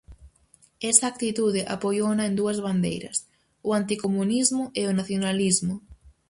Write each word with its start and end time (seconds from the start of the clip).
Esa 0.91 1.05
actitude 1.13 1.61
apoiouna 1.75 2.23
en 2.29 2.33
dúas 2.39 2.57
bandeiras: 2.67 3.17
o 3.67 3.69
anticomunismo 3.79 4.63
e 4.79 4.81
o 4.89 4.95
nacionalismo. 4.99 5.75